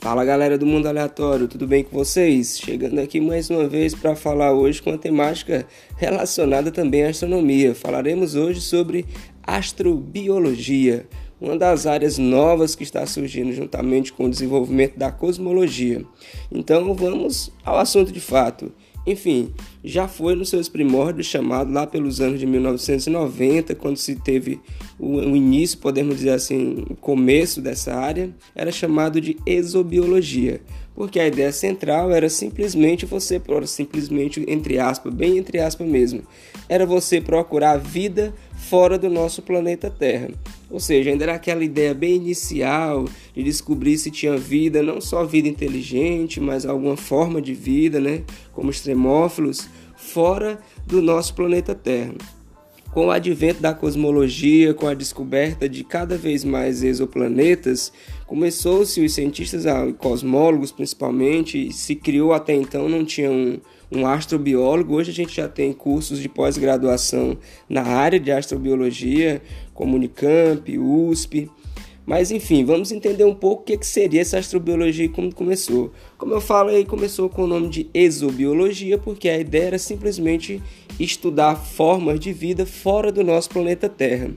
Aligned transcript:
Fala 0.00 0.24
galera 0.24 0.56
do 0.56 0.64
Mundo 0.64 0.86
Aleatório, 0.86 1.46
tudo 1.46 1.66
bem 1.66 1.84
com 1.84 1.94
vocês? 1.94 2.58
Chegando 2.58 2.98
aqui 3.00 3.20
mais 3.20 3.50
uma 3.50 3.68
vez 3.68 3.94
para 3.94 4.16
falar 4.16 4.50
hoje 4.50 4.80
com 4.80 4.88
uma 4.88 4.98
temática 4.98 5.66
relacionada 5.98 6.72
também 6.72 7.04
à 7.04 7.10
astronomia. 7.10 7.74
Falaremos 7.74 8.34
hoje 8.34 8.62
sobre 8.62 9.04
astrobiologia, 9.42 11.06
uma 11.38 11.54
das 11.54 11.86
áreas 11.86 12.16
novas 12.16 12.74
que 12.74 12.82
está 12.82 13.04
surgindo 13.04 13.52
juntamente 13.52 14.10
com 14.10 14.24
o 14.24 14.30
desenvolvimento 14.30 14.98
da 14.98 15.12
cosmologia. 15.12 16.02
Então 16.50 16.94
vamos 16.94 17.52
ao 17.62 17.76
assunto 17.76 18.10
de 18.10 18.20
fato. 18.20 18.72
Enfim, 19.06 19.52
já 19.82 20.06
foi 20.06 20.34
nos 20.34 20.50
seus 20.50 20.68
primórdios 20.68 21.26
chamado 21.26 21.72
lá 21.72 21.86
pelos 21.86 22.20
anos 22.20 22.38
de 22.38 22.46
1990, 22.46 23.74
quando 23.74 23.96
se 23.96 24.14
teve 24.14 24.60
o, 24.98 25.20
início, 25.34 25.78
podemos 25.78 26.16
dizer 26.16 26.30
assim, 26.30 26.84
o 26.90 26.94
começo 26.94 27.62
dessa 27.62 27.94
área, 27.94 28.30
era 28.54 28.70
chamado 28.70 29.20
de 29.20 29.38
exobiologia, 29.46 30.60
porque 30.94 31.18
a 31.18 31.26
ideia 31.26 31.50
central 31.50 32.12
era 32.12 32.28
simplesmente 32.28 33.06
você, 33.06 33.40
simplesmente 33.66 34.44
entre 34.46 34.78
aspas, 34.78 35.14
bem 35.14 35.38
entre 35.38 35.58
aspas 35.58 35.88
mesmo, 35.88 36.22
era 36.68 36.84
você 36.84 37.20
procurar 37.20 37.78
vida 37.78 38.34
fora 38.54 38.98
do 38.98 39.08
nosso 39.08 39.40
planeta 39.40 39.90
Terra. 39.90 40.28
Ou 40.70 40.78
seja, 40.78 41.10
ainda 41.10 41.24
era 41.24 41.34
aquela 41.34 41.64
ideia 41.64 41.92
bem 41.92 42.14
inicial 42.14 43.06
de 43.34 43.42
descobrir 43.42 43.98
se 43.98 44.10
tinha 44.10 44.36
vida, 44.36 44.82
não 44.82 45.00
só 45.00 45.24
vida 45.24 45.48
inteligente, 45.48 46.40
mas 46.40 46.64
alguma 46.64 46.96
forma 46.96 47.42
de 47.42 47.52
vida, 47.52 48.00
né, 48.00 48.22
como 48.52 48.70
extremófilos, 48.70 49.68
fora 49.96 50.60
do 50.86 51.02
nosso 51.02 51.34
planeta 51.34 51.74
Terra. 51.74 52.14
Com 52.92 53.06
o 53.06 53.10
advento 53.12 53.62
da 53.62 53.72
cosmologia, 53.72 54.74
com 54.74 54.88
a 54.88 54.94
descoberta 54.94 55.68
de 55.68 55.84
cada 55.84 56.18
vez 56.18 56.42
mais 56.44 56.82
exoplanetas, 56.82 57.92
começou-se 58.26 59.00
os 59.00 59.12
cientistas, 59.14 59.64
ah, 59.64 59.92
cosmólogos 59.96 60.72
principalmente, 60.72 61.72
se 61.72 61.94
criou 61.94 62.32
até 62.32 62.52
então, 62.52 62.88
não 62.88 63.04
tinha 63.04 63.30
um, 63.30 63.60
um 63.92 64.06
astrobiólogo. 64.08 64.94
Hoje 64.96 65.12
a 65.12 65.14
gente 65.14 65.36
já 65.36 65.48
tem 65.48 65.72
cursos 65.72 66.18
de 66.18 66.28
pós-graduação 66.28 67.38
na 67.68 67.82
área 67.82 68.18
de 68.18 68.32
astrobiologia, 68.32 69.40
como 69.72 69.94
Unicamp, 69.94 70.76
USP. 70.76 71.48
Mas 72.10 72.32
enfim, 72.32 72.64
vamos 72.64 72.90
entender 72.90 73.22
um 73.22 73.32
pouco 73.32 73.62
o 73.62 73.64
que, 73.64 73.86
seria 73.86 74.20
essa 74.20 74.36
astrobiologia 74.36 75.04
e 75.04 75.08
como 75.08 75.32
começou. 75.32 75.92
Como 76.18 76.34
eu 76.34 76.40
falo 76.40 76.70
aí, 76.70 76.84
começou 76.84 77.28
com 77.28 77.44
o 77.44 77.46
nome 77.46 77.68
de 77.68 77.88
exobiologia, 77.94 78.98
porque 78.98 79.28
a 79.28 79.38
ideia 79.38 79.66
era 79.68 79.78
simplesmente 79.78 80.60
estudar 80.98 81.54
formas 81.54 82.18
de 82.18 82.32
vida 82.32 82.66
fora 82.66 83.12
do 83.12 83.22
nosso 83.22 83.48
planeta 83.50 83.88
Terra. 83.88 84.32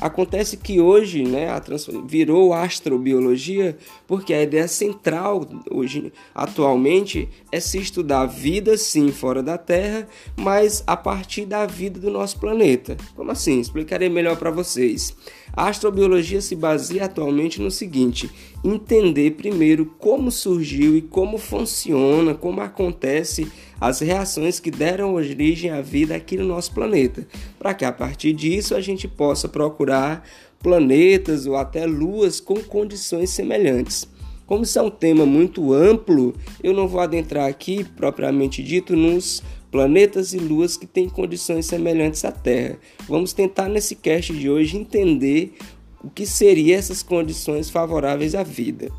Acontece 0.00 0.56
que 0.56 0.80
hoje 0.80 1.22
né, 1.22 1.48
a 1.48 1.62
virou 2.04 2.52
astrobiologia 2.52 3.76
porque 4.06 4.34
a 4.34 4.42
ideia 4.42 4.68
central 4.68 5.46
hoje 5.70 6.12
atualmente 6.34 7.28
é 7.50 7.60
se 7.60 7.78
estudar 7.78 8.22
a 8.22 8.26
vida 8.26 8.76
sim 8.76 9.12
fora 9.12 9.42
da 9.42 9.56
Terra, 9.56 10.06
mas 10.36 10.82
a 10.86 10.96
partir 10.96 11.46
da 11.46 11.64
vida 11.64 11.98
do 12.00 12.10
nosso 12.10 12.38
planeta. 12.38 12.96
Como 13.14 13.30
assim? 13.30 13.60
Explicarei 13.60 14.08
melhor 14.08 14.36
para 14.36 14.50
vocês. 14.50 15.16
A 15.52 15.68
astrobiologia 15.68 16.40
se 16.40 16.56
baseia 16.56 17.04
atualmente 17.04 17.60
no 17.60 17.70
seguinte: 17.70 18.28
entender 18.64 19.32
primeiro 19.32 19.86
como 19.98 20.30
surgiu 20.30 20.96
e 20.96 21.02
como 21.02 21.38
funciona, 21.38 22.34
como 22.34 22.60
acontece 22.60 23.50
as 23.80 24.00
reações 24.00 24.60
que 24.60 24.70
deram 24.70 25.14
origem 25.14 25.70
à 25.70 25.80
vida 25.80 26.14
aqui 26.14 26.36
no 26.36 26.44
nosso 26.44 26.72
planeta, 26.72 27.26
para 27.58 27.74
que 27.74 27.84
a 27.84 27.92
partir 27.92 28.32
disso 28.32 28.74
a 28.74 28.80
gente 28.80 29.08
possa 29.08 29.48
procurar 29.48 30.26
planetas 30.60 31.46
ou 31.46 31.56
até 31.56 31.84
luas 31.86 32.40
com 32.40 32.56
condições 32.56 33.30
semelhantes. 33.30 34.08
Como 34.46 34.62
isso 34.64 34.78
é 34.78 34.82
um 34.82 34.90
tema 34.90 35.24
muito 35.24 35.72
amplo, 35.72 36.34
eu 36.62 36.74
não 36.74 36.86
vou 36.86 37.00
adentrar 37.00 37.48
aqui, 37.48 37.82
propriamente 37.82 38.62
dito, 38.62 38.94
nos 38.94 39.42
planetas 39.70 40.32
e 40.32 40.38
luas 40.38 40.76
que 40.76 40.86
têm 40.86 41.08
condições 41.08 41.66
semelhantes 41.66 42.24
à 42.24 42.30
Terra. 42.30 42.78
Vamos 43.08 43.32
tentar 43.32 43.68
nesse 43.68 43.96
cast 43.96 44.32
de 44.32 44.48
hoje 44.48 44.76
entender 44.76 45.54
o 46.02 46.10
que 46.10 46.26
seriam 46.26 46.78
essas 46.78 47.02
condições 47.02 47.70
favoráveis 47.70 48.34
à 48.34 48.42
vida. 48.42 48.90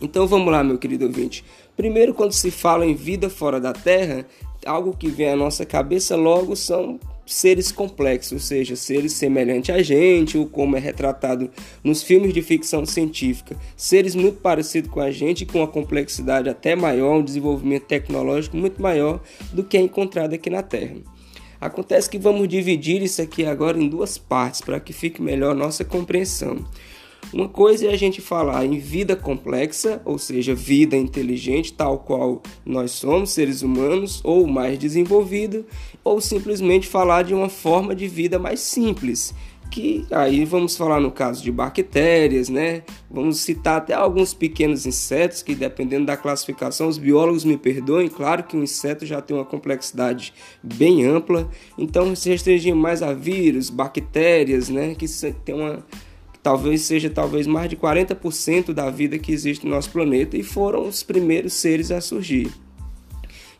Então 0.00 0.26
vamos 0.26 0.52
lá, 0.52 0.62
meu 0.62 0.78
querido 0.78 1.06
ouvinte. 1.06 1.42
Primeiro, 1.76 2.14
quando 2.14 2.32
se 2.32 2.50
fala 2.50 2.86
em 2.86 2.94
vida 2.94 3.28
fora 3.28 3.60
da 3.60 3.72
Terra, 3.72 4.26
algo 4.64 4.96
que 4.96 5.08
vem 5.08 5.28
à 5.28 5.36
nossa 5.36 5.66
cabeça 5.66 6.16
logo 6.16 6.56
são 6.56 6.98
seres 7.26 7.72
complexos, 7.72 8.32
ou 8.32 8.38
seja, 8.38 8.76
seres 8.76 9.12
semelhantes 9.12 9.74
a 9.74 9.82
gente, 9.82 10.38
ou 10.38 10.46
como 10.46 10.76
é 10.76 10.78
retratado 10.78 11.50
nos 11.82 12.02
filmes 12.02 12.32
de 12.32 12.40
ficção 12.40 12.86
científica, 12.86 13.56
seres 13.76 14.14
muito 14.14 14.40
parecidos 14.40 14.90
com 14.90 15.00
a 15.00 15.10
gente, 15.10 15.44
com 15.44 15.58
uma 15.58 15.66
complexidade 15.66 16.48
até 16.48 16.76
maior, 16.76 17.16
um 17.16 17.24
desenvolvimento 17.24 17.84
tecnológico 17.84 18.56
muito 18.56 18.80
maior 18.80 19.20
do 19.52 19.64
que 19.64 19.76
é 19.76 19.80
encontrado 19.80 20.34
aqui 20.34 20.48
na 20.48 20.62
Terra. 20.62 20.96
Acontece 21.60 22.08
que 22.08 22.18
vamos 22.18 22.46
dividir 22.48 23.02
isso 23.02 23.20
aqui 23.20 23.44
agora 23.44 23.78
em 23.78 23.88
duas 23.88 24.16
partes 24.16 24.60
para 24.60 24.78
que 24.78 24.92
fique 24.92 25.20
melhor 25.20 25.54
nossa 25.54 25.84
compreensão. 25.84 26.64
Uma 27.32 27.48
coisa 27.48 27.86
é 27.86 27.92
a 27.92 27.96
gente 27.96 28.20
falar 28.20 28.64
em 28.64 28.78
vida 28.78 29.16
complexa, 29.16 30.00
ou 30.04 30.16
seja, 30.18 30.54
vida 30.54 30.96
inteligente, 30.96 31.72
tal 31.72 31.98
qual 31.98 32.40
nós 32.64 32.92
somos, 32.92 33.30
seres 33.30 33.62
humanos, 33.62 34.20
ou 34.24 34.46
mais 34.46 34.78
desenvolvido, 34.78 35.66
ou 36.04 36.20
simplesmente 36.20 36.86
falar 36.86 37.22
de 37.22 37.34
uma 37.34 37.48
forma 37.48 37.94
de 37.94 38.06
vida 38.06 38.38
mais 38.38 38.60
simples, 38.60 39.34
que 39.70 40.06
aí 40.12 40.44
vamos 40.44 40.76
falar 40.76 41.00
no 41.00 41.10
caso 41.10 41.42
de 41.42 41.50
bactérias, 41.50 42.48
né? 42.48 42.84
Vamos 43.10 43.38
citar 43.40 43.78
até 43.78 43.94
alguns 43.94 44.32
pequenos 44.32 44.86
insetos 44.86 45.42
que 45.42 45.54
dependendo 45.54 46.06
da 46.06 46.16
classificação, 46.16 46.86
os 46.86 46.98
biólogos 46.98 47.44
me 47.44 47.56
perdoem, 47.56 48.08
claro 48.08 48.44
que 48.44 48.56
o 48.56 48.62
inseto 48.62 49.04
já 49.04 49.20
tem 49.20 49.36
uma 49.36 49.44
complexidade 49.44 50.32
bem 50.62 51.04
ampla, 51.04 51.50
então 51.76 52.14
se 52.14 52.28
restringir 52.28 52.74
mais 52.74 53.02
a 53.02 53.12
vírus, 53.12 53.68
bactérias, 53.68 54.68
né, 54.68 54.94
que 54.94 55.06
tem 55.44 55.54
uma 55.54 55.84
talvez 56.46 56.82
seja 56.82 57.10
talvez 57.10 57.44
mais 57.44 57.68
de 57.68 57.76
40% 57.76 58.72
da 58.72 58.88
vida 58.88 59.18
que 59.18 59.32
existe 59.32 59.66
no 59.66 59.74
nosso 59.74 59.90
planeta 59.90 60.36
e 60.36 60.44
foram 60.44 60.86
os 60.86 61.02
primeiros 61.02 61.54
seres 61.54 61.90
a 61.90 62.00
surgir. 62.00 62.52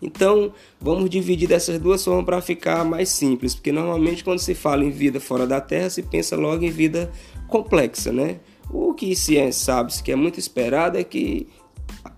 Então, 0.01 0.53
vamos 0.81 1.11
dividir 1.11 1.49
dessas 1.49 1.81
duas 1.81 2.05
formas 2.05 2.25
para 2.25 2.41
ficar 2.41 2.85
mais 2.85 3.09
simples, 3.09 3.57
porque 3.57 3.73
normalmente 3.73 4.23
quando 4.23 4.39
se 4.39 4.55
fala 4.55 4.85
em 4.85 4.91
vida 4.91 5.19
fora 5.19 5.49
da 5.49 5.61
Terra, 5.61 5.91
se 5.91 6.01
pensa 6.01 6.37
logo 6.37 6.65
em 6.65 6.71
vida 6.71 7.11
complexa, 7.49 8.13
né? 8.13 8.39
O 8.71 8.95
que 8.95 9.17
se 9.17 9.37
é, 9.37 9.51
sabe, 9.51 9.93
que 10.01 10.13
é 10.13 10.17
muito 10.17 10.39
esperado 10.39 10.97
é 10.97 11.03
que 11.03 11.49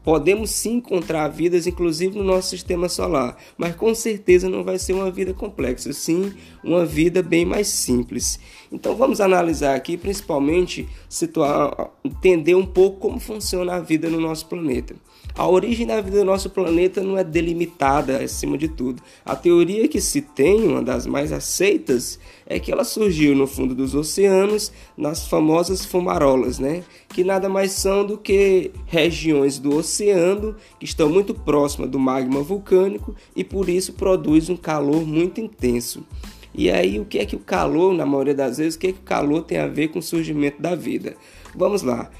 Podemos 0.02 0.50
sim 0.50 0.76
encontrar 0.76 1.28
vidas, 1.28 1.66
inclusive 1.66 2.16
no 2.16 2.24
nosso 2.24 2.50
sistema 2.50 2.88
solar, 2.88 3.36
mas 3.58 3.76
com 3.76 3.94
certeza 3.94 4.48
não 4.48 4.64
vai 4.64 4.78
ser 4.78 4.94
uma 4.94 5.10
vida 5.10 5.34
complexa, 5.34 5.92
sim 5.92 6.32
uma 6.64 6.86
vida 6.86 7.22
bem 7.22 7.44
mais 7.44 7.68
simples. 7.68 8.40
Então 8.72 8.96
vamos 8.96 9.20
analisar 9.20 9.74
aqui, 9.74 9.96
principalmente, 9.96 10.88
situar, 11.08 11.90
entender 12.02 12.54
um 12.54 12.64
pouco 12.64 13.00
como 13.00 13.20
funciona 13.20 13.74
a 13.74 13.80
vida 13.80 14.08
no 14.08 14.20
nosso 14.20 14.46
planeta. 14.46 14.94
A 15.38 15.46
origem 15.46 15.86
da 15.86 16.00
vida 16.00 16.18
do 16.18 16.24
nosso 16.24 16.50
planeta 16.50 17.00
não 17.00 17.16
é 17.16 17.22
delimitada 17.22 18.18
acima 18.18 18.58
de 18.58 18.66
tudo. 18.66 19.00
A 19.24 19.36
teoria 19.36 19.86
que 19.86 20.00
se 20.00 20.20
tem, 20.20 20.64
uma 20.64 20.82
das 20.82 21.06
mais 21.06 21.30
aceitas, 21.30 22.18
é 22.44 22.58
que 22.58 22.72
ela 22.72 22.82
surgiu 22.82 23.36
no 23.36 23.46
fundo 23.46 23.72
dos 23.72 23.94
oceanos, 23.94 24.72
nas 24.96 25.28
famosas 25.28 25.84
fumarolas, 25.84 26.58
né? 26.58 26.82
Que 27.10 27.22
nada 27.22 27.48
mais 27.48 27.70
são 27.70 28.04
do 28.04 28.18
que 28.18 28.72
regiões 28.86 29.60
do 29.60 29.76
oceano 29.76 30.56
que 30.80 30.84
estão 30.84 31.08
muito 31.08 31.32
próximas 31.32 31.88
do 31.88 32.00
magma 32.00 32.42
vulcânico 32.42 33.14
e 33.36 33.44
por 33.44 33.68
isso 33.68 33.92
produz 33.92 34.50
um 34.50 34.56
calor 34.56 35.06
muito 35.06 35.40
intenso. 35.40 36.04
E 36.52 36.68
aí, 36.68 36.98
o 36.98 37.04
que 37.04 37.20
é 37.20 37.24
que 37.24 37.36
o 37.36 37.38
calor, 37.38 37.94
na 37.94 38.04
maioria 38.04 38.34
das 38.34 38.58
vezes, 38.58 38.74
o 38.74 38.78
que 38.80 38.88
é 38.88 38.92
que 38.92 38.98
o 38.98 39.02
calor 39.02 39.44
tem 39.44 39.58
a 39.58 39.68
ver 39.68 39.88
com 39.88 40.00
o 40.00 40.02
surgimento 40.02 40.60
da 40.60 40.74
vida? 40.74 41.14
Vamos 41.54 41.82
lá. 41.82 42.10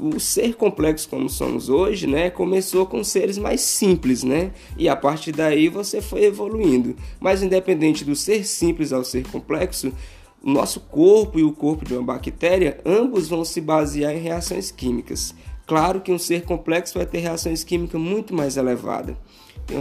o 0.00 0.20
ser 0.20 0.54
complexo 0.54 1.08
como 1.08 1.28
somos 1.28 1.68
hoje, 1.68 2.06
né, 2.06 2.30
começou 2.30 2.86
com 2.86 3.02
seres 3.02 3.38
mais 3.38 3.60
simples, 3.60 4.22
né? 4.22 4.52
E 4.76 4.88
a 4.88 4.94
partir 4.94 5.32
daí 5.32 5.68
você 5.68 6.00
foi 6.00 6.24
evoluindo. 6.24 6.94
Mas 7.18 7.42
independente 7.42 8.04
do 8.04 8.14
ser 8.14 8.44
simples 8.44 8.92
ao 8.92 9.04
ser 9.04 9.26
complexo, 9.28 9.92
o 10.42 10.50
nosso 10.50 10.80
corpo 10.80 11.38
e 11.38 11.42
o 11.42 11.52
corpo 11.52 11.84
de 11.84 11.94
uma 11.94 12.02
bactéria, 12.02 12.78
ambos 12.84 13.28
vão 13.28 13.44
se 13.44 13.60
basear 13.60 14.14
em 14.14 14.20
reações 14.20 14.70
químicas. 14.70 15.34
Claro 15.66 16.00
que 16.00 16.12
um 16.12 16.18
ser 16.18 16.42
complexo 16.42 16.98
vai 16.98 17.06
ter 17.06 17.18
reações 17.18 17.64
químicas 17.64 18.00
muito 18.00 18.34
mais 18.34 18.56
elevadas 18.56 19.16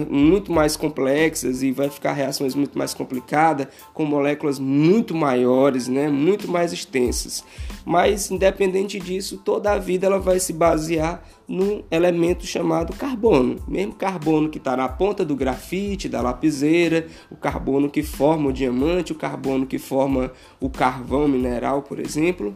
muito 0.09 0.51
mais 0.51 0.75
complexas 0.77 1.61
e 1.61 1.71
vai 1.71 1.89
ficar 1.89 2.13
reações 2.13 2.55
muito 2.55 2.77
mais 2.77 2.93
complicadas 2.93 3.67
com 3.93 4.05
moléculas 4.05 4.59
muito 4.59 5.13
maiores, 5.13 5.87
né, 5.87 6.07
muito 6.07 6.49
mais 6.49 6.71
extensas. 6.71 7.43
Mas 7.85 8.31
independente 8.31 8.99
disso, 8.99 9.41
toda 9.43 9.73
a 9.73 9.77
vida 9.77 10.07
ela 10.07 10.19
vai 10.19 10.39
se 10.39 10.53
basear 10.53 11.23
num 11.47 11.83
elemento 11.91 12.45
chamado 12.45 12.93
carbono, 12.95 13.57
mesmo 13.67 13.93
carbono 13.93 14.49
que 14.49 14.57
está 14.57 14.77
na 14.77 14.87
ponta 14.87 15.25
do 15.25 15.35
grafite, 15.35 16.07
da 16.07 16.21
lapiseira, 16.21 17.07
o 17.29 17.35
carbono 17.35 17.89
que 17.89 18.01
forma 18.01 18.49
o 18.49 18.53
diamante, 18.53 19.11
o 19.11 19.15
carbono 19.15 19.65
que 19.65 19.77
forma 19.77 20.31
o 20.59 20.69
carvão 20.69 21.27
mineral, 21.27 21.81
por 21.81 21.99
exemplo. 21.99 22.55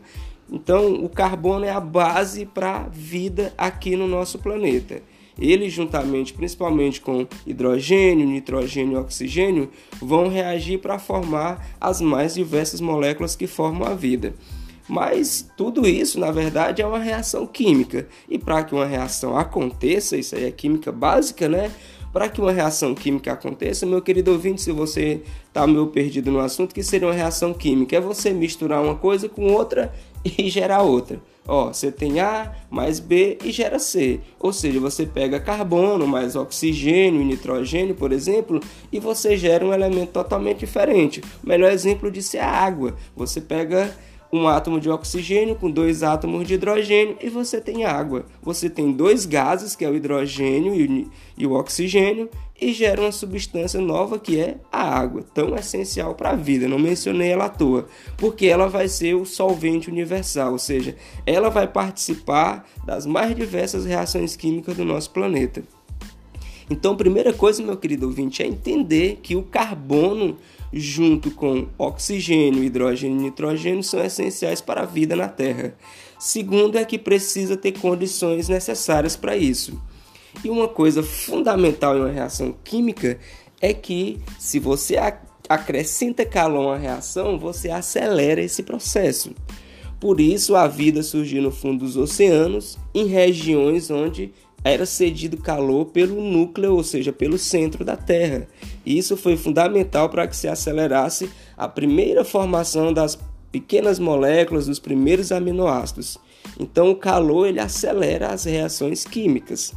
Então, 0.50 0.94
o 1.04 1.10
carbono 1.10 1.66
é 1.66 1.72
a 1.72 1.80
base 1.82 2.46
para 2.46 2.78
a 2.78 2.84
vida 2.84 3.54
aqui 3.58 3.98
no 3.98 4.08
nosso 4.08 4.40
planeta. 4.40 5.02
Ele, 5.40 5.70
juntamente, 5.70 6.34
principalmente 6.34 7.00
com 7.00 7.28
hidrogênio, 7.46 8.28
nitrogênio 8.28 8.94
e 8.94 9.02
oxigênio, 9.02 9.70
vão 10.02 10.28
reagir 10.28 10.80
para 10.80 11.00
formar 11.00 11.76
as 11.80 12.02
mais 12.02 12.34
diversas 12.34 12.82
moléculas 12.82 13.36
que 13.36 13.48
formam 13.48 13.88
a 13.88 13.94
vida. 13.94 14.34
Mas 14.88 15.50
tudo 15.58 15.86
isso, 15.86 16.20
na 16.20 16.32
verdade, 16.32 16.82
é 16.82 16.88
uma 16.88 17.00
reação 17.00 17.46
química. 17.46 18.08
E 18.30 18.40
para 18.40 18.64
que 18.64 18.74
uma 18.74 18.86
reação 18.86 19.38
aconteça, 19.38 20.16
isso 20.16 20.36
aí 20.36 20.46
é 20.46 20.52
química 20.52 20.92
básica, 20.92 21.50
né? 21.50 21.72
Para 22.12 22.30
que 22.30 22.42
uma 22.42 22.52
reação 22.52 22.96
química 22.96 23.34
aconteça, 23.34 23.86
meu 23.86 24.02
querido 24.02 24.32
ouvinte, 24.32 24.62
se 24.62 24.72
você 24.72 25.22
está 25.48 25.68
meio 25.68 25.88
perdido 25.88 26.32
no 26.32 26.40
assunto, 26.40 26.74
que 26.74 26.84
seria 26.84 27.08
uma 27.08 27.14
reação 27.14 27.54
química? 27.54 27.96
É 27.96 28.02
você 28.02 28.32
misturar 28.32 28.82
uma 28.82 28.96
coisa 28.96 29.30
com 29.30 29.52
outra 29.52 29.94
e 30.24 30.50
gerar 30.50 30.82
outra. 30.82 31.22
Ó, 31.48 31.68
você 31.68 31.92
tem 31.92 32.20
A 32.20 32.54
mais 32.70 33.00
B 33.00 33.38
e 33.44 33.52
gera 33.52 33.80
C. 33.80 34.20
Ou 34.38 34.52
seja, 34.52 34.80
você 34.80 35.06
pega 35.06 35.40
carbono 35.40 36.06
mais 36.06 36.36
oxigênio 36.36 37.22
e 37.22 37.26
nitrogênio, 37.26 37.96
por 37.96 38.12
exemplo, 38.12 38.60
e 38.92 39.00
você 39.00 39.38
gera 39.38 39.66
um 39.66 39.74
elemento 39.74 40.12
totalmente 40.12 40.60
diferente. 40.60 41.22
O 41.42 41.48
melhor 41.48 41.72
exemplo 41.72 42.12
disso 42.12 42.36
é 42.36 42.42
a 42.42 42.50
água. 42.50 42.96
Você 43.16 43.40
pega 43.40 43.96
um 44.38 44.48
átomo 44.48 44.80
de 44.80 44.90
oxigênio 44.90 45.56
com 45.56 45.70
dois 45.70 46.04
átomos 46.04 46.48
de 46.48 46.54
hidrogênio 46.54 47.18
e 47.22 47.30
você 47.30 47.60
tem 47.60 47.86
água. 47.86 48.26
Você 48.42 48.70
tem 48.70 48.92
dois 48.92 49.26
gases, 49.26 49.76
que 49.76 49.84
é 49.84 49.90
o 49.90 49.96
hidrogênio 49.96 51.10
e 51.38 51.46
o 51.48 51.54
oxigênio, 51.54 52.30
e 52.60 52.74
gera 52.74 53.02
uma 53.02 53.12
substância 53.12 53.80
nova 53.80 54.18
que 54.18 54.40
é 54.40 54.58
a 54.72 54.82
água, 54.82 55.24
tão 55.34 55.56
essencial 55.56 56.16
para 56.16 56.32
a 56.32 56.36
vida. 56.36 56.68
Não 56.68 56.80
mencionei 56.80 57.30
ela 57.30 57.46
à 57.46 57.50
toa, 57.50 57.88
porque 58.18 58.48
ela 58.48 58.68
vai 58.68 58.88
ser 58.88 59.14
o 59.16 59.26
solvente 59.26 59.90
universal, 59.90 60.54
ou 60.54 60.60
seja, 60.60 60.96
ela 61.26 61.50
vai 61.50 61.68
participar 61.68 62.68
das 62.86 63.06
mais 63.06 63.36
diversas 63.36 63.86
reações 63.86 64.36
químicas 64.36 64.76
do 64.76 64.86
nosso 64.86 65.12
planeta. 65.12 65.64
Então, 66.70 66.98
primeira 66.98 67.32
coisa, 67.32 67.64
meu 67.64 67.78
querido 67.78 68.08
ouvinte, 68.08 68.44
é 68.44 68.48
entender 68.48 69.20
que 69.24 69.36
o 69.36 69.44
carbono 69.44 70.38
junto 70.72 71.32
com 71.32 71.68
oxigênio, 71.78 72.64
hidrogênio 72.64 73.20
e 73.20 73.24
nitrogênio, 73.24 73.84
são 73.84 74.04
essenciais 74.04 74.62
para 74.62 74.82
a 74.82 74.86
vida 74.86 75.16
na 75.16 75.28
Terra. 75.28 75.76
Segundo, 76.20 76.78
é 76.78 76.86
que 76.86 76.98
precisa 76.98 77.56
ter 77.56 77.74
condições 77.74 78.50
necessárias 78.50 79.16
para 79.16 79.38
isso. 79.38 79.82
E 80.44 80.50
uma 80.50 80.68
coisa 80.68 81.02
fundamental 81.02 81.96
em 81.96 82.02
uma 82.02 82.12
reação 82.12 82.56
química 82.64 83.20
é 83.62 83.74
que, 83.74 84.20
se 84.38 84.60
você 84.60 84.96
acrescenta 85.50 86.26
calor 86.26 86.76
a 86.76 86.78
reação, 86.78 87.40
você 87.40 87.70
acelera 87.70 88.42
esse 88.42 88.62
processo. 88.62 89.32
Por 90.00 90.22
isso, 90.22 90.56
a 90.56 90.68
vida 90.68 91.02
surgiu 91.02 91.42
no 91.42 91.52
fundo 91.52 91.86
dos 91.86 91.98
oceanos, 91.98 92.78
em 92.94 93.08
regiões 93.08 93.90
onde 93.90 94.32
era 94.70 94.86
cedido 94.86 95.38
calor 95.38 95.86
pelo 95.86 96.22
núcleo, 96.22 96.76
ou 96.76 96.84
seja, 96.84 97.12
pelo 97.12 97.38
centro 97.38 97.86
da 97.86 97.96
Terra. 97.96 98.48
Isso 98.86 99.18
foi 99.18 99.38
fundamental 99.38 100.10
para 100.10 100.28
que 100.28 100.36
se 100.36 100.48
acelerasse 100.48 101.30
a 101.56 101.68
primeira 101.68 102.24
formação 102.24 102.94
das 102.94 103.18
pequenas 103.52 104.00
moléculas 104.00 104.68
dos 104.68 104.80
primeiros 104.80 105.32
aminoácidos. 105.32 106.18
Então, 106.60 106.92
o 106.92 106.96
calor 106.96 107.48
ele 107.48 107.60
acelera 107.60 108.28
as 108.28 108.46
reações 108.46 109.04
químicas. 109.04 109.74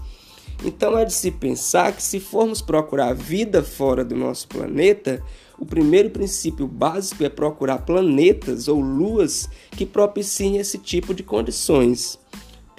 Então, 0.64 0.96
é 0.98 1.04
de 1.04 1.12
se 1.12 1.30
pensar 1.30 1.92
que 1.92 2.02
se 2.02 2.20
formos 2.20 2.60
procurar 2.60 3.14
vida 3.14 3.62
fora 3.62 4.04
do 4.04 4.14
nosso 4.14 4.46
planeta, 4.46 5.22
o 5.58 5.64
primeiro 5.64 6.10
princípio 6.10 6.66
básico 6.66 7.24
é 7.24 7.28
procurar 7.28 7.78
planetas 7.78 8.68
ou 8.68 8.80
luas 8.80 9.48
que 9.72 9.86
propiciem 9.86 10.58
esse 10.58 10.78
tipo 10.78 11.14
de 11.14 11.22
condições. 11.22 12.19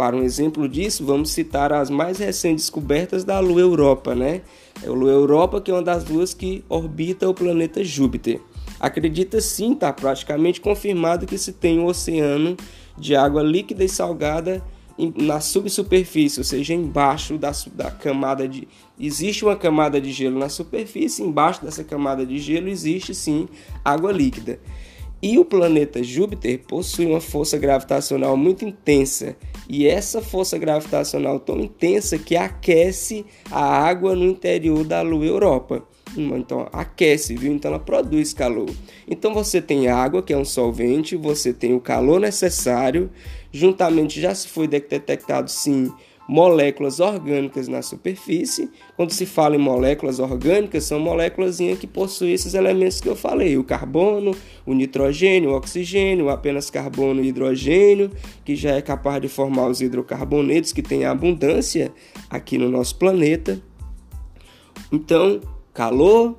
Para 0.01 0.15
um 0.15 0.23
exemplo 0.23 0.67
disso, 0.67 1.05
vamos 1.05 1.29
citar 1.29 1.71
as 1.71 1.91
mais 1.91 2.17
recentes 2.17 2.65
descobertas 2.65 3.23
da 3.23 3.39
Lua 3.39 3.61
Europa, 3.61 4.15
né? 4.15 4.41
É 4.81 4.87
a 4.87 4.91
Lua 4.91 5.11
Europa, 5.11 5.61
que 5.61 5.69
é 5.69 5.75
uma 5.75 5.83
das 5.83 6.09
luas 6.09 6.33
que 6.33 6.65
orbita 6.67 7.29
o 7.29 7.35
planeta 7.35 7.83
Júpiter. 7.83 8.41
Acredita 8.79 9.39
sim, 9.39 9.73
está 9.73 9.93
praticamente 9.93 10.59
confirmado 10.59 11.27
que 11.27 11.37
se 11.37 11.53
tem 11.53 11.77
um 11.77 11.85
oceano 11.85 12.57
de 12.97 13.15
água 13.15 13.43
líquida 13.43 13.83
e 13.83 13.87
salgada 13.87 14.63
na 15.15 15.39
subsuperfície, 15.39 16.39
ou 16.39 16.45
seja, 16.45 16.73
embaixo 16.73 17.37
da, 17.37 17.51
da 17.71 17.91
camada 17.91 18.47
de. 18.47 18.67
Existe 18.99 19.45
uma 19.45 19.55
camada 19.55 20.01
de 20.01 20.11
gelo 20.11 20.39
na 20.39 20.49
superfície, 20.49 21.21
embaixo 21.21 21.63
dessa 21.63 21.83
camada 21.83 22.25
de 22.25 22.39
gelo 22.39 22.69
existe 22.69 23.13
sim 23.13 23.47
água 23.85 24.11
líquida. 24.11 24.59
E 25.21 25.37
o 25.37 25.45
planeta 25.45 26.03
Júpiter 26.03 26.59
possui 26.67 27.05
uma 27.05 27.21
força 27.21 27.57
gravitacional 27.57 28.35
muito 28.35 28.65
intensa, 28.65 29.35
e 29.69 29.87
essa 29.87 30.21
força 30.21 30.57
gravitacional 30.57 31.39
tão 31.39 31.59
intensa 31.59 32.17
que 32.17 32.35
aquece 32.35 33.25
a 33.51 33.63
água 33.63 34.15
no 34.15 34.25
interior 34.25 34.83
da 34.83 35.01
Lua 35.01 35.25
Europa. 35.25 35.83
Então 36.17 36.67
aquece, 36.73 37.35
viu? 37.35 37.53
Então 37.53 37.71
ela 37.71 37.79
produz 37.79 38.33
calor. 38.33 38.69
Então 39.07 39.33
você 39.33 39.61
tem 39.61 39.87
água, 39.87 40.21
que 40.21 40.33
é 40.33 40.37
um 40.37 40.43
solvente, 40.43 41.15
você 41.15 41.53
tem 41.53 41.73
o 41.73 41.79
calor 41.79 42.19
necessário, 42.19 43.09
juntamente 43.51 44.19
já 44.19 44.33
se 44.33 44.47
foi 44.47 44.67
detectado 44.67 45.49
sim 45.49 45.91
moléculas 46.31 47.01
orgânicas 47.01 47.67
na 47.67 47.81
superfície. 47.81 48.69
Quando 48.95 49.11
se 49.11 49.25
fala 49.25 49.57
em 49.57 49.59
moléculas 49.59 50.17
orgânicas, 50.17 50.85
são 50.85 50.97
moléculas 50.97 51.57
que 51.77 51.85
possuem 51.85 52.31
esses 52.31 52.53
elementos 52.53 53.01
que 53.01 53.09
eu 53.09 53.17
falei: 53.17 53.57
o 53.57 53.65
carbono, 53.65 54.33
o 54.65 54.73
nitrogênio, 54.73 55.49
o 55.49 55.55
oxigênio, 55.55 56.29
apenas 56.29 56.69
carbono 56.69 57.21
e 57.21 57.27
hidrogênio, 57.27 58.09
que 58.45 58.55
já 58.55 58.71
é 58.71 58.81
capaz 58.81 59.21
de 59.21 59.27
formar 59.27 59.67
os 59.67 59.81
hidrocarbonetos 59.81 60.71
que 60.71 60.81
tem 60.81 61.03
abundância 61.03 61.91
aqui 62.29 62.57
no 62.57 62.69
nosso 62.69 62.95
planeta. 62.95 63.61
Então, 64.89 65.41
calor, 65.73 66.37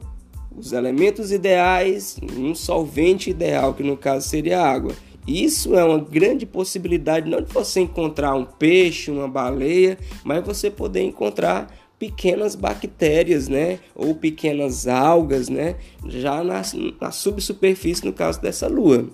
os 0.57 0.73
elementos 0.73 1.31
ideais, 1.31 2.19
um 2.35 2.55
solvente 2.55 3.29
ideal, 3.29 3.75
que 3.75 3.83
no 3.83 3.99
caso 3.99 4.27
seria 4.27 4.63
água 4.63 4.95
isso 5.27 5.77
é 5.77 5.85
uma 5.85 5.99
grande 5.99 6.45
possibilidade 6.45 7.31
não 7.31 7.41
de 7.41 7.53
você 7.53 7.81
encontrar 7.81 8.35
um 8.35 8.45
peixe, 8.45 9.11
uma 9.11 9.29
baleia, 9.29 9.97
mas 10.25 10.45
você 10.45 10.71
poder 10.71 11.03
encontrar 11.03 11.73
pequenas 11.99 12.57
bactérias, 12.57 13.47
né, 13.47 13.79
ou 13.95 14.15
pequenas 14.17 14.89
algas, 14.89 15.49
né, 15.49 15.77
já 16.09 16.43
na, 16.43 16.63
na 17.01 17.13
subsuperfície 17.13 18.05
no 18.05 18.13
caso 18.13 18.41
dessa 18.41 18.67
lua. 18.67 19.09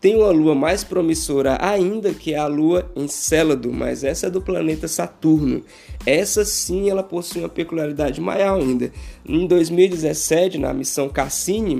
Tem 0.00 0.14
uma 0.14 0.30
lua 0.30 0.54
mais 0.54 0.84
promissora 0.84 1.56
ainda, 1.60 2.12
que 2.12 2.34
é 2.34 2.38
a 2.38 2.46
lua 2.46 2.90
Encélado, 2.94 3.72
mas 3.72 4.04
essa 4.04 4.26
é 4.26 4.30
do 4.30 4.42
planeta 4.42 4.86
Saturno. 4.86 5.62
Essa 6.04 6.44
sim, 6.44 6.90
ela 6.90 7.02
possui 7.02 7.42
uma 7.42 7.48
peculiaridade 7.48 8.20
maior 8.20 8.60
ainda. 8.60 8.92
Em 9.26 9.46
2017, 9.46 10.58
na 10.58 10.74
missão 10.74 11.08
Cassini, 11.08 11.74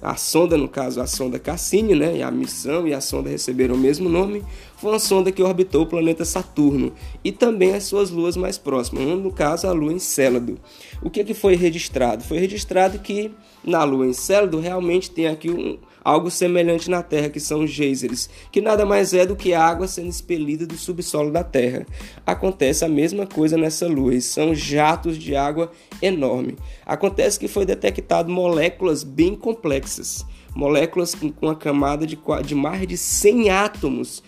a 0.00 0.16
sonda, 0.16 0.56
no 0.56 0.68
caso, 0.68 1.00
a 1.00 1.06
sonda 1.06 1.38
Cassini, 1.38 1.94
né, 1.94 2.18
e 2.18 2.22
a 2.22 2.30
missão 2.30 2.86
e 2.86 2.92
a 2.92 3.00
sonda 3.00 3.30
receberam 3.30 3.74
o 3.74 3.78
mesmo 3.78 4.08
nome, 4.08 4.44
foi 4.76 4.92
uma 4.92 4.98
sonda 4.98 5.32
que 5.32 5.42
orbitou 5.42 5.82
o 5.82 5.86
planeta 5.86 6.24
Saturno 6.24 6.92
e 7.24 7.32
também 7.32 7.74
as 7.74 7.84
suas 7.84 8.10
luas 8.10 8.36
mais 8.36 8.58
próximas, 8.58 9.04
no 9.04 9.32
caso 9.32 9.66
a 9.66 9.72
lua 9.72 9.92
Encélado. 9.92 10.58
O 11.02 11.08
que, 11.08 11.24
que 11.24 11.34
foi 11.34 11.56
registrado? 11.56 12.22
Foi 12.22 12.38
registrado 12.38 12.98
que 12.98 13.32
na 13.64 13.82
lua 13.84 14.06
Encélado 14.06 14.60
realmente 14.60 15.10
tem 15.10 15.26
aqui 15.26 15.50
um, 15.50 15.78
algo 16.06 16.30
semelhante 16.30 16.88
na 16.88 17.02
Terra, 17.02 17.28
que 17.28 17.40
são 17.40 17.66
geysers, 17.66 18.30
que 18.52 18.60
nada 18.60 18.86
mais 18.86 19.12
é 19.12 19.26
do 19.26 19.34
que 19.34 19.52
água 19.52 19.88
sendo 19.88 20.08
expelida 20.08 20.64
do 20.64 20.76
subsolo 20.76 21.32
da 21.32 21.42
Terra. 21.42 21.84
Acontece 22.24 22.84
a 22.84 22.88
mesma 22.88 23.26
coisa 23.26 23.56
nessa 23.56 23.88
lua, 23.88 24.20
são 24.20 24.54
jatos 24.54 25.18
de 25.18 25.34
água 25.34 25.68
enorme. 26.00 26.56
Acontece 26.86 27.40
que 27.40 27.48
foi 27.48 27.66
detectado 27.66 28.30
moléculas 28.30 29.02
bem 29.02 29.34
complexas, 29.34 30.24
moléculas 30.54 31.12
com 31.12 31.32
uma 31.42 31.56
camada 31.56 32.06
de, 32.06 32.16
de 32.44 32.54
mais 32.54 32.86
de 32.86 32.96
100 32.96 33.50
átomos 33.50 34.22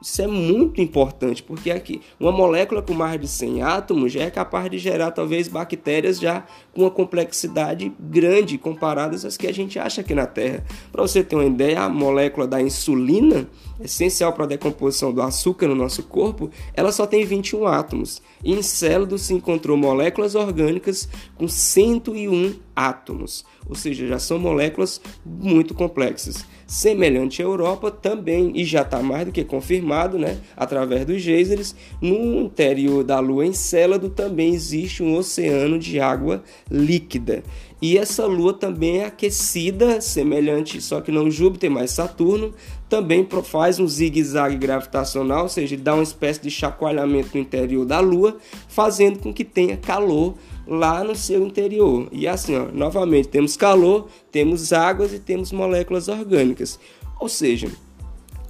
isso 0.00 0.22
é 0.22 0.26
muito 0.26 0.80
importante, 0.80 1.42
porque 1.42 1.70
aqui 1.70 2.00
uma 2.18 2.30
molécula 2.30 2.80
com 2.80 2.94
mais 2.94 3.20
de 3.20 3.26
100 3.26 3.62
átomos 3.62 4.12
já 4.12 4.22
é 4.22 4.30
capaz 4.30 4.70
de 4.70 4.78
gerar 4.78 5.10
talvez 5.10 5.48
bactérias 5.48 6.20
já 6.20 6.44
com 6.72 6.82
uma 6.82 6.90
complexidade 6.90 7.92
grande 7.98 8.56
comparadas 8.58 9.24
às 9.24 9.36
que 9.36 9.46
a 9.46 9.52
gente 9.52 9.78
acha 9.78 10.00
aqui 10.00 10.14
na 10.14 10.26
Terra. 10.26 10.64
Para 10.92 11.02
você 11.02 11.22
ter 11.22 11.36
uma 11.36 11.44
ideia, 11.44 11.82
a 11.82 11.88
molécula 11.88 12.46
da 12.46 12.62
insulina, 12.62 13.48
essencial 13.80 14.32
para 14.32 14.44
a 14.44 14.48
decomposição 14.48 15.12
do 15.12 15.22
açúcar 15.22 15.68
no 15.68 15.74
nosso 15.74 16.02
corpo, 16.04 16.50
ela 16.74 16.92
só 16.92 17.06
tem 17.06 17.24
21 17.24 17.66
átomos. 17.66 18.22
E 18.42 18.52
em 18.52 18.62
Célido 18.62 19.18
se 19.18 19.34
encontrou 19.34 19.76
moléculas 19.76 20.34
orgânicas 20.34 21.08
com 21.36 21.48
101 21.48 22.54
átomos, 22.74 23.44
ou 23.68 23.74
seja, 23.74 24.06
já 24.06 24.18
são 24.20 24.38
moléculas 24.38 25.00
muito 25.24 25.74
complexas. 25.74 26.44
Semelhante 26.68 27.40
à 27.40 27.46
Europa 27.46 27.90
também, 27.90 28.52
e 28.54 28.62
já 28.62 28.82
está 28.82 29.02
mais 29.02 29.24
do 29.24 29.32
que 29.32 29.42
confirmado, 29.42 30.18
né, 30.18 30.36
através 30.54 31.06
dos 31.06 31.22
geysers, 31.22 31.74
no 31.98 32.42
interior 32.42 33.02
da 33.02 33.18
Lua 33.20 33.46
Encélado 33.46 34.10
também 34.10 34.52
existe 34.52 35.02
um 35.02 35.16
oceano 35.16 35.78
de 35.78 35.98
água 35.98 36.42
líquida. 36.70 37.42
E 37.80 37.96
essa 37.96 38.26
Lua 38.26 38.52
também 38.52 38.98
é 38.98 39.06
aquecida, 39.06 39.98
semelhante, 40.02 40.78
só 40.82 41.00
que 41.00 41.10
não 41.10 41.30
Júpiter, 41.30 41.70
mas 41.70 41.92
Saturno, 41.92 42.52
também 42.86 43.26
faz 43.44 43.78
um 43.78 43.88
zigue-zague 43.88 44.58
gravitacional, 44.58 45.44
ou 45.44 45.48
seja, 45.48 45.74
dá 45.74 45.94
uma 45.94 46.02
espécie 46.02 46.42
de 46.42 46.50
chacoalhamento 46.50 47.30
no 47.32 47.40
interior 47.40 47.86
da 47.86 47.98
Lua, 47.98 48.36
fazendo 48.68 49.20
com 49.20 49.32
que 49.32 49.44
tenha 49.44 49.78
calor 49.78 50.34
lá 50.68 51.02
no 51.02 51.16
seu 51.16 51.44
interior. 51.44 52.08
E 52.12 52.28
assim, 52.28 52.54
ó, 52.54 52.66
novamente, 52.70 53.28
temos 53.28 53.56
calor, 53.56 54.08
temos 54.30 54.72
águas 54.72 55.12
e 55.12 55.18
temos 55.18 55.50
moléculas 55.50 56.08
orgânicas. 56.08 56.78
Ou 57.18 57.28
seja, 57.28 57.68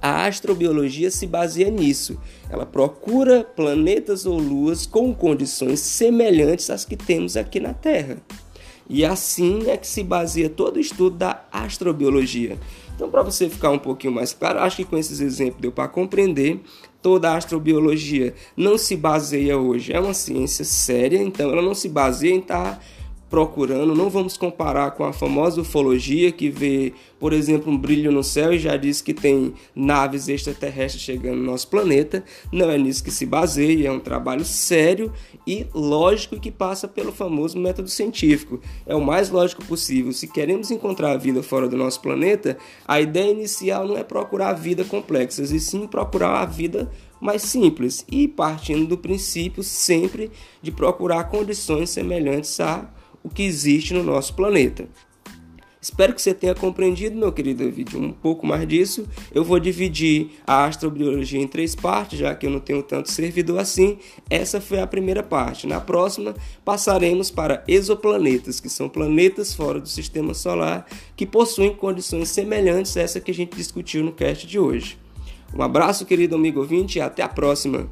a 0.01 0.25
astrobiologia 0.25 1.09
se 1.09 1.25
baseia 1.25 1.69
nisso. 1.69 2.19
Ela 2.49 2.65
procura 2.65 3.43
planetas 3.43 4.25
ou 4.25 4.37
luas 4.37 4.85
com 4.85 5.13
condições 5.13 5.79
semelhantes 5.79 6.69
às 6.69 6.85
que 6.85 6.97
temos 6.97 7.37
aqui 7.37 7.59
na 7.59 7.73
Terra. 7.73 8.17
E 8.89 9.05
assim 9.05 9.69
é 9.69 9.77
que 9.77 9.87
se 9.87 10.03
baseia 10.03 10.49
todo 10.49 10.77
o 10.77 10.79
estudo 10.79 11.15
da 11.15 11.45
astrobiologia. 11.51 12.57
Então, 12.95 13.09
para 13.09 13.21
você 13.21 13.47
ficar 13.47 13.69
um 13.69 13.79
pouquinho 13.79 14.11
mais 14.11 14.33
claro, 14.33 14.59
acho 14.59 14.77
que 14.77 14.83
com 14.83 14.97
esses 14.97 15.21
exemplos 15.21 15.61
deu 15.61 15.71
para 15.71 15.87
compreender. 15.87 16.59
Toda 17.01 17.31
a 17.31 17.37
astrobiologia 17.37 18.33
não 18.57 18.77
se 18.77 18.95
baseia 18.95 19.57
hoje, 19.57 19.93
é 19.93 19.99
uma 19.99 20.13
ciência 20.13 20.65
séria, 20.65 21.21
então 21.21 21.49
ela 21.51 21.61
não 21.61 21.73
se 21.73 21.87
baseia 21.87 22.33
em 22.33 22.39
estar 22.39 22.75
tá 22.75 22.79
procurando. 23.29 23.95
Não 23.95 24.09
vamos 24.09 24.35
comparar 24.35 24.91
com 24.91 25.03
a 25.03 25.13
famosa 25.13 25.61
ufologia 25.61 26.31
que 26.31 26.49
vê, 26.49 26.93
por 27.19 27.31
exemplo, 27.31 27.71
um 27.71 27.77
brilho 27.77 28.11
no 28.11 28.23
céu 28.23 28.53
e 28.53 28.59
já 28.59 28.75
diz 28.75 29.01
que 29.01 29.13
tem 29.13 29.53
naves 29.75 30.27
extraterrestres 30.27 31.03
chegando 31.03 31.37
no 31.37 31.43
nosso 31.43 31.67
planeta. 31.67 32.23
Não 32.51 32.69
é 32.69 32.77
nisso 32.77 33.03
que 33.03 33.11
se 33.11 33.25
baseia, 33.25 33.87
é 33.87 33.91
um 33.91 33.99
trabalho 33.99 34.43
sério 34.43 35.13
e 35.45 35.65
lógico 35.73 36.39
que 36.39 36.51
passa 36.51 36.87
pelo 36.87 37.11
famoso 37.11 37.57
método 37.59 37.89
científico. 37.89 38.59
É 38.85 38.95
o 38.95 39.01
mais 39.01 39.29
lógico 39.29 39.63
possível. 39.63 40.11
Se 40.11 40.27
queremos 40.27 40.71
encontrar 40.71 41.11
a 41.11 41.17
vida 41.17 41.43
fora 41.43 41.67
do 41.67 41.77
nosso 41.77 42.01
planeta, 42.01 42.57
a 42.87 42.99
ideia 42.99 43.31
inicial 43.31 43.87
não 43.87 43.97
é 43.97 44.03
procurar 44.03 44.49
a 44.49 44.53
vida 44.53 44.83
complexa, 44.83 45.43
e 45.43 45.59
sim 45.59 45.85
procurar 45.85 46.41
a 46.41 46.45
vida 46.45 46.89
mais 47.19 47.41
simples 47.41 48.05
e 48.09 48.27
partindo 48.27 48.87
do 48.87 48.97
princípio 48.97 49.61
sempre 49.61 50.31
de 50.61 50.71
procurar 50.71 51.25
condições 51.25 51.89
semelhantes 51.89 52.59
a 52.59 52.89
o 53.23 53.29
que 53.29 53.43
existe 53.43 53.93
no 53.93 54.03
nosso 54.03 54.33
planeta. 54.33 54.87
Espero 55.81 56.13
que 56.13 56.21
você 56.21 56.33
tenha 56.33 56.53
compreendido, 56.53 57.17
meu 57.17 57.31
querido 57.31 57.63
David, 57.63 57.95
um 57.95 58.11
pouco 58.11 58.45
mais 58.45 58.67
disso. 58.67 59.07
Eu 59.33 59.45
vou 59.45 59.57
dividir 59.61 60.31
a 60.45 60.65
astrobiologia 60.65 61.39
em 61.39 61.47
três 61.47 61.73
partes, 61.73 62.19
já 62.19 62.35
que 62.35 62.45
eu 62.45 62.49
não 62.49 62.59
tenho 62.59 62.83
tanto 62.83 63.09
servidor 63.09 63.59
assim. 63.59 63.97
Essa 64.29 64.59
foi 64.59 64.81
a 64.81 64.87
primeira 64.87 65.23
parte. 65.23 65.65
Na 65.65 65.79
próxima, 65.79 66.35
passaremos 66.65 67.31
para 67.31 67.63
exoplanetas, 67.65 68.59
que 68.59 68.67
são 68.67 68.89
planetas 68.89 69.53
fora 69.53 69.79
do 69.79 69.87
sistema 69.87 70.33
solar 70.33 70.85
que 71.15 71.25
possuem 71.25 71.73
condições 71.73 72.27
semelhantes 72.27 72.97
a 72.97 73.01
essa 73.01 73.21
que 73.21 73.31
a 73.31 73.33
gente 73.33 73.55
discutiu 73.55 74.03
no 74.03 74.11
cast 74.11 74.45
de 74.45 74.59
hoje. 74.59 74.97
Um 75.55 75.61
abraço, 75.61 76.05
querido 76.05 76.35
amigo 76.35 76.59
ouvinte, 76.59 76.97
e 76.97 77.01
até 77.01 77.23
a 77.23 77.29
próxima. 77.29 77.89